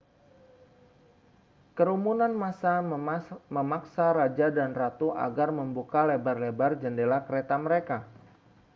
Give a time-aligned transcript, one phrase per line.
[1.77, 2.73] kerumunan massa
[3.57, 7.97] memaksa raja dan ratu agar membuka lebar-lebat jendela kereta mereka